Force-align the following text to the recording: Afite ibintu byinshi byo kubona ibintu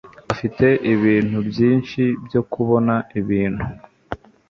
Afite 0.33 0.65
ibintu 0.93 1.37
byinshi 1.49 2.01
byo 2.25 2.41
kubona 2.51 2.95
ibintu 3.19 3.63